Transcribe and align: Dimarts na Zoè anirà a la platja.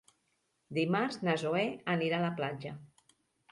Dimarts 0.77 1.19
na 1.27 1.35
Zoè 1.43 1.63
anirà 1.97 2.19
a 2.21 2.25
la 2.27 2.35
platja. 2.43 2.75